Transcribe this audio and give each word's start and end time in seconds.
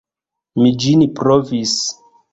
Mi 0.61 0.71
ĝin 0.85 1.05
provis. 1.21 1.75